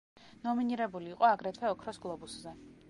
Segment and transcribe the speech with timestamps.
[0.45, 2.61] ნომინირებული იყო აგრეთვე ოქროს გლობუსზე.